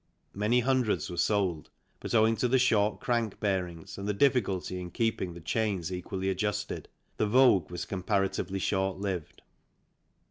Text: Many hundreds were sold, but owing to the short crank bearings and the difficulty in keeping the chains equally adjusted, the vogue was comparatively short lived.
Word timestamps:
Many 0.33 0.61
hundreds 0.61 1.11
were 1.11 1.17
sold, 1.17 1.69
but 1.99 2.15
owing 2.15 2.35
to 2.37 2.47
the 2.47 2.57
short 2.57 2.99
crank 2.99 3.39
bearings 3.39 3.99
and 3.99 4.07
the 4.07 4.15
difficulty 4.15 4.81
in 4.81 4.89
keeping 4.89 5.35
the 5.35 5.39
chains 5.39 5.93
equally 5.93 6.27
adjusted, 6.31 6.87
the 7.17 7.27
vogue 7.27 7.69
was 7.69 7.85
comparatively 7.85 8.57
short 8.57 8.97
lived. 8.97 9.43